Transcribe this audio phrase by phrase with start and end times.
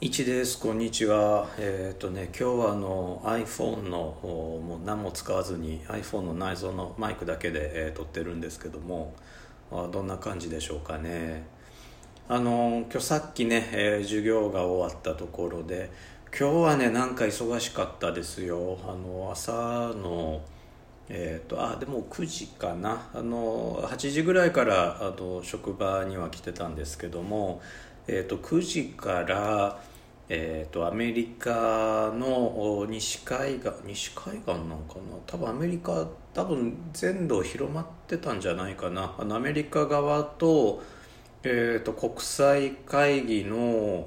[0.00, 0.60] 一です。
[0.60, 1.48] こんにちは。
[1.58, 9.12] えっ、とね今日はあの iPhone のもう何も使わずに iPhone の内蔵のマイクだけで、えー、撮ってるんですけども
[9.72, 11.42] どんな感じでしょうかね。
[12.28, 15.90] あの今日さっきね、えー、授業が終わったところで
[16.30, 18.78] 今日はねなんか忙しかったですよ。
[18.86, 20.42] あの朝の
[21.10, 23.08] えーと、あでも9時かな。
[23.14, 27.62] あの8時ぐらいからあの職場には来てたんですけども、
[28.06, 29.80] えーと、9時から、
[30.30, 35.16] えーと、アメリカの西海岸西海岸なんかな？
[35.26, 39.14] 多分アメリカ多分全土広まってたんじゃないかな。
[39.18, 40.82] あのアメリカ側と,、
[41.42, 44.06] えー、と国際会議の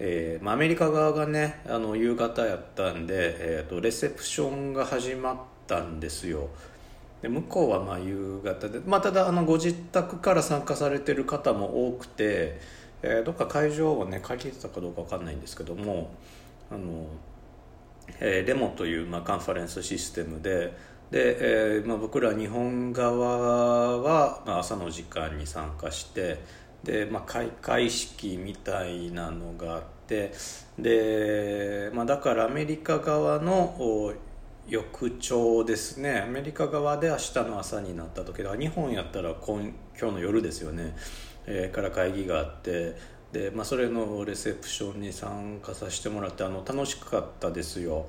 [0.00, 6.48] えーまあ、アメリカ側がねあの夕方やったんで、えーとレセプションが始まったんですよ。
[7.22, 12.60] で向こうはまあ夕方で、まあ、ただあのご自宅から参加されてる方も多くて、
[13.06, 16.10] えー、どっか会場をね借りてたかどうか分かんないんですけども
[16.70, 17.06] あの、
[18.18, 20.72] えー、レモという、まあ、カンファレンスシステムで
[21.10, 26.38] で、えーまあ、僕ら日本側は、まあ、朝の時間に参加して
[26.82, 30.32] で、まあ、開会式みたいなのがあって
[30.78, 34.14] で、まあ、だからアメリカ側の
[34.66, 39.60] 翌朝ですねアメリカ側で明日の朝になった時だ日本やったら今
[39.98, 40.96] 今日の夜ですよね、
[41.46, 42.96] え、から会議があって
[43.32, 48.06] で、まあ、それのレセプションに参加させてもらってあの楽しかったですよ。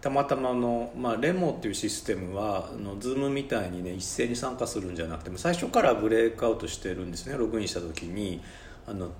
[0.00, 8.42] たまたまの、まあ、レモっていうシステムはあの Zoom みたいにね一斉に参加するんじゃなくて最初からブレイクアウトしてるんですねログインした時に。
[8.86, 9.12] あの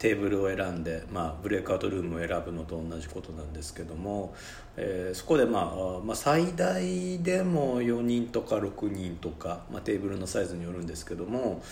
[0.00, 4.34] テーブルを選んで、まあ、ブレイクアウトルームを選ぶのと同じことなんですけども、
[4.78, 11.62] えー、そこで、まあ、まあ最大でも4人とか6人とか、まあ、テーブルのサイズによるんですけども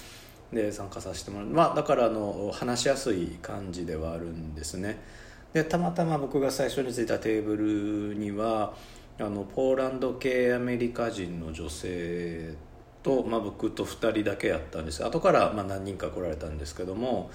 [0.53, 4.99] で参加させてもらう、まあ、だからあの話しやすい感じではあるんですね。
[5.53, 8.75] でたまたま僕が最初に着いたテーブルには
[9.19, 12.55] あのポーランド系アメリカ人の女性
[13.03, 15.05] と、まあ、僕と2人だけやったんです。
[15.05, 17.31] 後からまあ何人か来られたんですけども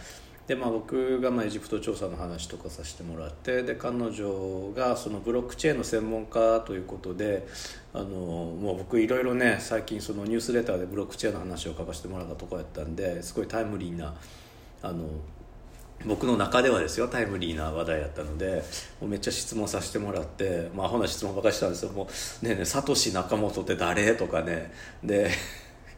[0.45, 7.47] でまあ、僕がまあエジプト調査の話とかさせてもらってで彼女がそのブロックチェーンの専門家ということで
[7.93, 14.13] あのもう僕いろいろね最近そのニュースレターでブロックチェーンの話を書かせてもらったとこやったんですごいタイムリーな
[14.81, 15.05] あの
[16.05, 18.63] 僕の中ではですよタイムリーな話題やったので
[18.99, 21.91] もうめっちゃ質問させてもらってまあほな質問ばかしたんですよ。
[21.93, 22.09] も
[22.41, 24.13] うねえねえサトシ仲本って誰？
[24.15, 24.73] とかね。
[25.01, 25.31] で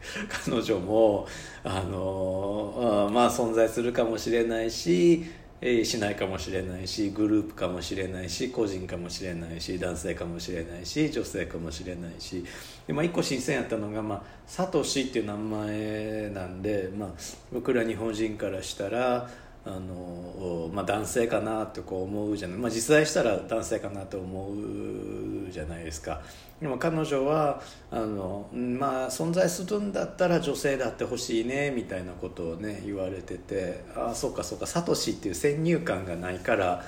[0.46, 1.26] 彼女も
[1.64, 5.24] あのまあ存在するかもしれないし
[5.62, 12.44] しないかもしれないしグループかもしれないし個人かもしれないし男性かもしれないし女性かもしれないし。
[12.86, 17.08] で、まあ、一個新鮮やったのが、まあ、サトシっていう名前なんで、まあ、
[17.52, 19.30] 僕ら日本人からしたら
[19.64, 26.20] あの、まあ、男性かなってこう思うじゃない、まあ、実在したら男性かなと思うじゃないですか。
[26.60, 36.82] でも彼女はあの、まあ、存在するんだったら女性だってほしいねみたいなことをね言われててああそうかそうかサトシっていう先入観がないから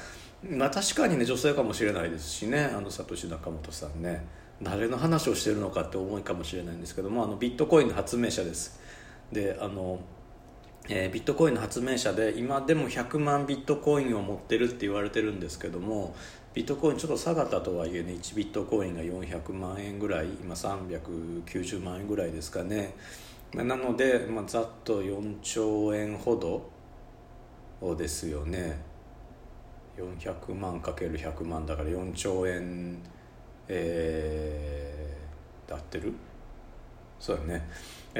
[0.48, 4.24] まあ確かにね女性かもしれないですしねあのサトシ仲本さんね
[4.62, 8.80] 誰の話をしてるのかって思いかもしれないんですけどもあのビットコインの発明者です。
[9.30, 10.00] であの
[10.90, 16.16] えー、ビットコインの発明者で今でも100万ビットコインを持ってるって言われてるんですけども
[16.58, 22.96] ビットコインちょっと下がったとはいえね1ビットコインが400万円ぐらい今390万円ぐらいですかね。
[23.54, 26.34] なので、まあ、ざっと4兆円ほ
[27.80, 28.76] どですよね。
[29.96, 32.98] 400万かける100万だから4兆円
[33.68, 36.12] えー、合ってる？
[37.20, 37.68] そうやね。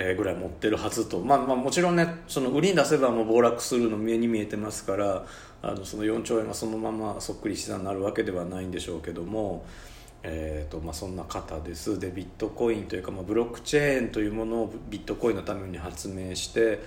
[0.00, 5.26] え、ぐらい持ってるはずと、まあ、まあもちろんねその売りに出せばもう暴落するの目に見えてますから
[5.60, 9.64] あのその4兆円がそのままそっくり資産になるわけではないんでしょうけども、
[10.22, 11.98] えーとまあ、そんな方です。
[11.98, 16.78] でビットコインというか、まあ、ブロックチェーンというものをビットコインのために発明して、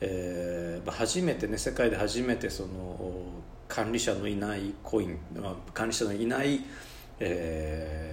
[0.00, 3.24] えー、初めてね世界で初めてその
[3.66, 6.60] 管理者のいないコイン、まあ、管理者のいない、
[7.18, 8.09] えー、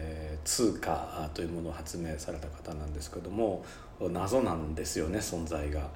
[0.47, 3.65] 通貨というものを発明された方なんですけども
[3.99, 5.89] 謎なんですよね存在が。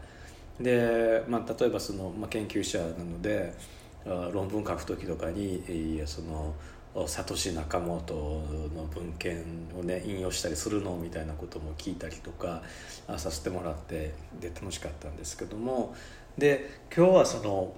[0.59, 3.53] で、まあ、例えばその、まあ、研究者なので
[4.05, 6.53] 論文書く時とかにその
[7.07, 8.13] サトシ仲本
[8.75, 9.41] の文献
[9.79, 12.61] をね引用したりするのみたいなことも聞いたりとか
[13.17, 15.95] させてもらってで楽しかったんですけども
[16.37, 17.73] で今日はその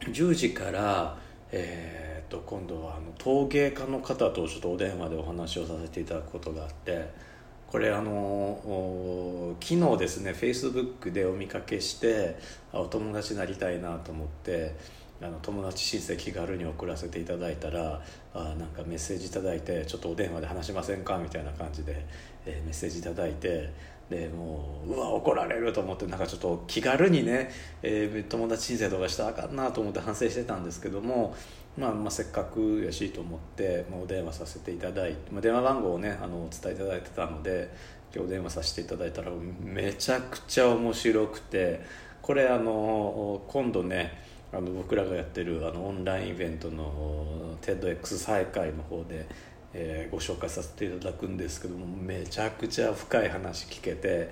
[0.00, 1.16] 10時から、
[1.52, 7.26] えー、と今度はあの陶芸家の方とちょっとお電話でお話をさせていただくことがあって。
[7.66, 12.38] これあの昨日ですねフェイスブックでお見かけして
[12.72, 14.76] お友達になりたいなと思って、
[15.22, 18.02] あの友達親戚気軽に送らせていただいたら
[18.34, 21.16] あなんかメッセージ頂いてちょっとお電話で話しませんか？
[21.18, 22.04] みたいな感じで、
[22.44, 23.72] えー、メッセージ頂いて
[24.10, 27.50] でもううわ怒られると思ってなんかちょっと気軽にね、
[27.82, 31.34] えー、友達申請とかしたらあかんなと思って反省してたんですけども、
[31.76, 37.68] まあ、まあせっかくやしいと思って、まあ、お電話させていただいて、まあ、電話番号をねあのお伝えいただいてたので
[38.14, 39.30] 今日電話させていただいたら
[39.60, 41.80] めちゃくちゃ面白くて
[42.22, 49.26] これあの今度ねあの僕らがやってるあのオンラインイベントの TEDx 再開の方で、
[49.74, 54.30] えー、ご紹介させていただくんですけどもめちゃくちゃ深い話聞けて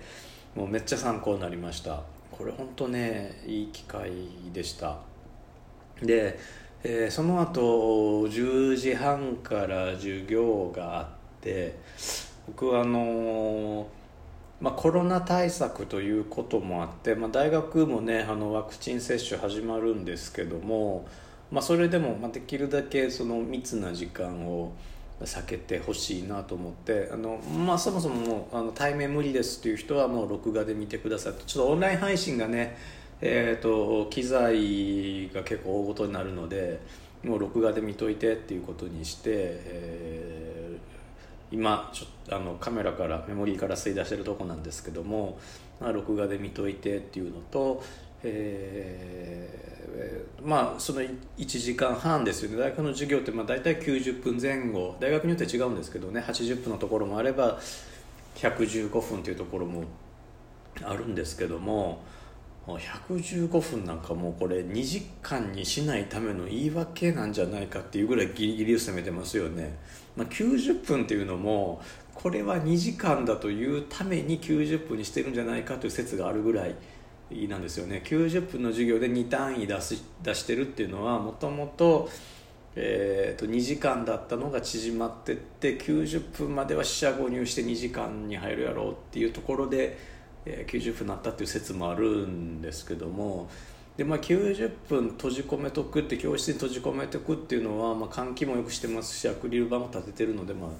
[0.54, 2.02] もうめっちゃ参考になりました。
[2.30, 4.10] これ本当ねいい機会
[4.52, 4.98] でした。
[6.02, 6.38] で、
[6.82, 11.06] えー、その後10時半から授業があっ
[11.40, 11.76] て
[12.46, 14.03] 僕はあのー
[14.64, 21.06] まあ、コロナ対策ということもあって、まあ、大学もねあのワクチン接種始まるんですけども、
[21.52, 24.72] まあ、それでも、ま、できるだけその密な時間を
[25.20, 32.78] 避けてほしいなと思ってあの、まあ、そもそもあの対面無理ですっていう人はもう録画で見てくださいちょっとオンライン配信がね、
[33.20, 36.80] えーと、機材が結構大ごとになるので
[37.22, 40.63] もう録画で見といてっていうことにして、えー
[41.54, 45.38] 今ちょあのカメラからメモリーから吸い出してるとこなんですけども、
[45.80, 47.80] まあ、録画で見といてっていうのと、
[48.24, 51.14] えー、まあその1
[51.46, 52.56] 時間半ですよね。
[52.56, 54.96] 大学の授業ってまあ大体90分前後。
[54.98, 56.20] 大学によって違うんですけどね。
[56.20, 57.60] 80分のところもあれば
[58.34, 59.84] 115分っていうところも
[60.82, 62.02] あるんですけども
[62.66, 69.76] 115分なんかもうこれ2時間にしないための言い訳なんじゃないかっていうぐらいギリギリを攻めてますよね、
[70.16, 71.82] まあ、90分っていうのも
[72.14, 76.74] これは2時間だというために90分にしてるんじゃないかという説があるぐらい
[77.48, 78.02] なんですよね。
[78.04, 82.08] 90分の授業で2単位出し出してるっていうのはもともと
[82.76, 89.96] えー、と2時間だったのが縮まってって90分までは四捨五入して2時間に入るやろうっていうところで
[90.46, 93.48] え90分なったっていう説もあるんですけども
[93.96, 100.70] で、まあ、90分閉じ込めとくって教室に閉じ込めておくっていうのは、まあ、換気もよくしてますしアクリル板も立ててるので、まあ、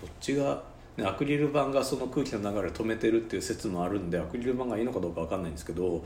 [0.00, 0.62] どっちが、
[0.96, 6.04] ね、アクリル板がその空気の流れを止めてるっていう説もあるんでアクリル板がいいのかどうか分かんないんですけど。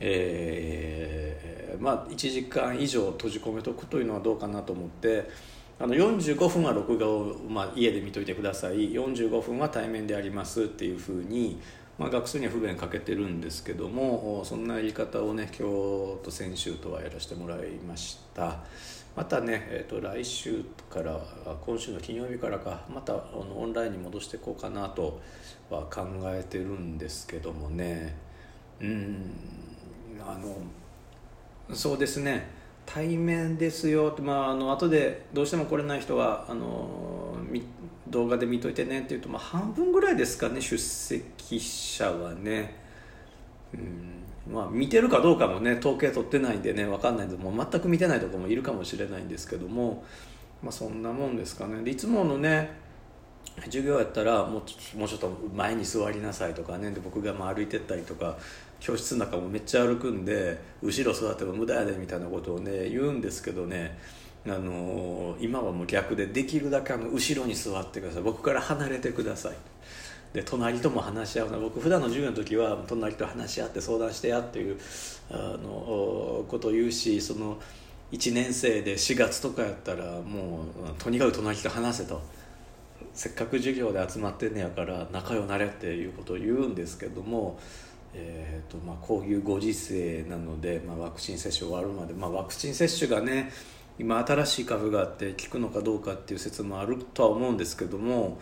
[0.00, 5.28] えー、まあ1時間以上閉じ込めとくというのはどうかなと思って
[5.80, 11.60] あの45分は録画を、まあ、家で見といてください45分は対面でありますっていうふうに
[11.98, 18.60] まあ、学生には不便かけてるんですけどもそんなやり方をね今日と先週とはやらせてもらいました。
[19.16, 21.20] またね、えーと、来週から
[21.66, 25.20] 今週の金曜日からかまたあのオンラインに戻していこうかなと
[25.70, 28.14] は考えてるんですけどもね。
[28.80, 29.32] うん
[30.20, 32.48] あのそうですね。
[32.86, 37.34] 対面ですよって、まあ、あの後でどうしても来れない人はあの
[38.10, 42.74] 動画で見といてねっていうと、まあ、半分ぐらいですかね出席者はね、
[43.74, 44.18] うん。
[44.52, 50.04] まあ、見てるかどうかもね統計取ってないんでね分かんないんでもう全く見てないとこもいるかもしれないんですけども、
[50.62, 51.82] まあ、そんなもんですかね。
[51.82, 52.70] でいつものね
[53.64, 54.62] 授業やったらも
[54.94, 56.90] うもうちょっと前に座りなさいとかね。
[56.92, 58.38] で僕がまあ歩いてったりとか
[58.80, 63.98] 教室の中もめっちゃ歩くんで後ろ座っても無駄やでみたいなことをね言うんですけどね。
[64.50, 68.22] あの今はもう逆でできるだけあの後ろに座ってください。
[68.22, 69.52] 僕から離れてください。
[70.32, 71.58] で隣とも話し合うな。
[71.58, 74.78] 僕普段の授業の時は隣と話し合って相談してやっていう
[75.30, 77.58] あのことを言うしその
[78.12, 82.20] 1年生で4月とかやったらもうとにかく隣と話せと。
[83.14, 87.58] せっかく授業で集まってんねやから仲良なれっていうことを言うんですけども
[88.14, 93.52] えーとまあ、こういうご時世なので、まあ、ワクチン接種終わるまで、まあ、ワクチン接種がね
[93.98, 98.38] 今新しい株があって効くのかどうかっていう説もあるとは思うんですけども、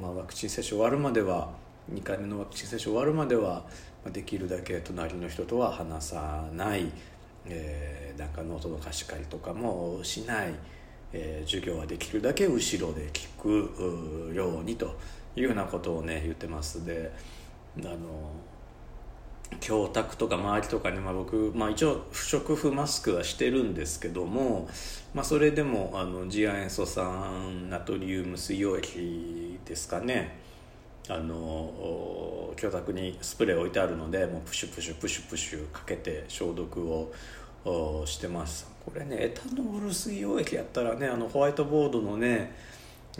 [0.00, 1.50] まあ、ワクチン接種終わるまでは
[1.92, 3.64] 2回目のワクチン接種終わるまでは
[4.12, 6.92] できるだけ隣の人とは話さない、
[7.46, 10.54] えー、なんかノートの貸し借りとかもしない、
[11.12, 14.96] えー、授業はできるだけ後ろで聞くようにと
[15.36, 16.86] いうようなことをね言ってます。
[16.86, 17.12] で
[17.80, 17.96] あの
[19.60, 24.68] 教託とか周りとかに、まあ、僕、まあ、一応不織布マスクはしてるんですけども、
[25.14, 30.42] まあ、それでもあの次亜塩素酸ナトリウム水溶液ですかね。
[31.08, 37.12] あの教託にスプレー置いてあるのでもうプシュプシュプシュプシュかけて消毒を
[38.06, 38.66] してます。
[38.84, 42.54] これねエタノール水溶液やったらねあのホワイトボードのね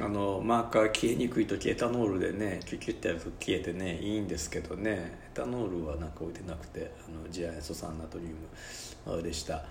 [0.00, 4.90] あのマーカー消えにくい時エタノールでねキュキュッてやると消えてねいいんですけどね。
[4.90, 9.64] エタノールはなんか置いてなくてあのジアエソ酸ナトリウムでした。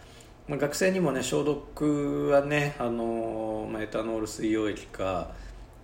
[0.48, 5.32] まあ、学生にもね消毒はねあの、まあ、エタノール水溶液か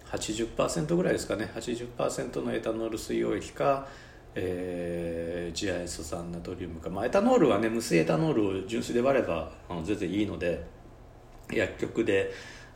[0.08, 1.52] 80%ぐらいですかね。
[1.54, 3.88] 80%のエタノール水溶液か、
[4.36, 10.66] えー、ジアエソ酸ナトリウムか、まあ、エタノールはね無水エタノールを純粋で割ればあの全然いいので
[11.52, 12.32] 薬局で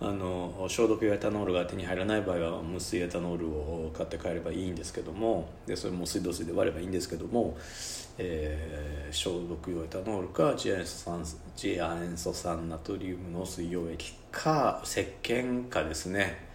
[0.05, 7.57] あの消毒用エタノールが手に入らない場合は無水エタノールを買って帰ればいいんですけどもでそれも水道水で割ればいいんですけども、
[8.17, 16.51] えー、消毒用エタノールかジア塩素酸ジア塩素酸ナトリウムの水溶液か石鹸かですね。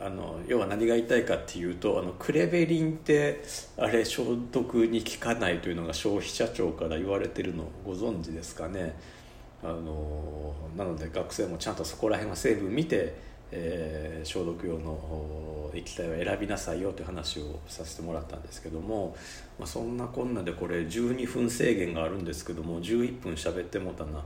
[0.00, 3.42] あの要は何が言いたいかっていうとあのクレベリンって
[3.78, 8.94] あれ消毒に効かないというのが消費者庁から言われてるのご存知ですかね。
[9.62, 13.14] あのなので学生もちゃんとそこら辺は成分見て、
[13.50, 19.16] えー、消毒用の液体を選びなさいよという話をさせてもらったんですけども、
[19.58, 24.24] まあ、そんなこんなでこれ12分制限があるんですけども11分喋ってもたな。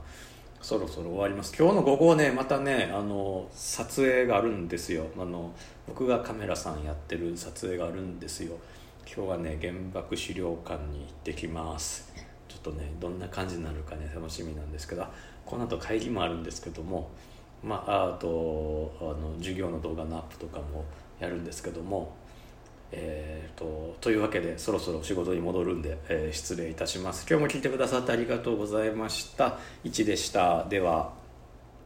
[0.63, 1.53] そろそろ終わります。
[1.59, 5.07] 今日の午後ねまたねあの撮影があるんですよ。
[5.19, 5.53] あの
[5.85, 8.55] 僕がカメラさんやってる撮影があるんですよ。
[9.05, 12.13] 今日はね原爆資料館に行ってきます。
[12.63, 15.05] とねどんな感じになるかね楽しみなんですけど
[15.45, 17.09] この後会議もあるんですけども
[17.63, 20.85] まああとあの授業の動画のアップとかも
[21.19, 22.15] やるんですけども
[22.95, 27.25] えーと、というわけでそろそろ仕事に戻るんで、えー、失礼いたします。
[27.27, 29.57] 今日も聞いてくださってありがとうございました。
[29.83, 30.65] 1でした。
[30.65, 31.22] では。